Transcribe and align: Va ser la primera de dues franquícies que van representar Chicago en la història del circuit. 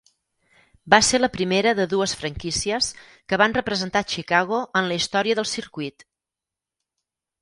Va 0.93 0.99
ser 1.07 1.17
la 1.19 1.29
primera 1.33 1.73
de 1.79 1.85
dues 1.91 2.15
franquícies 2.21 2.87
que 3.33 3.41
van 3.43 3.55
representar 3.61 4.05
Chicago 4.15 4.63
en 4.83 4.89
la 4.93 4.99
història 5.01 5.39
del 5.41 5.49
circuit. 5.55 6.07